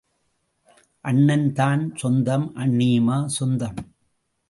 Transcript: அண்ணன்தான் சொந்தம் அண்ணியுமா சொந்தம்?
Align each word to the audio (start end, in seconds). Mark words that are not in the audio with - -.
அண்ணன்தான் 1.05 1.83
சொந்தம் 1.95 2.47
அண்ணியுமா 2.55 3.25
சொந்தம்? 3.25 3.79